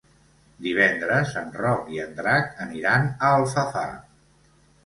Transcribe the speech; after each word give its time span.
Divendres 0.67 1.35
en 1.41 1.51
Roc 1.59 1.93
i 1.97 2.01
en 2.05 2.17
Drac 2.21 2.49
aniran 2.67 3.09
a 3.13 3.31
Alfafar. 3.41 3.89